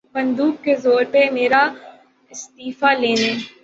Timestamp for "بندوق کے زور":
0.15-1.03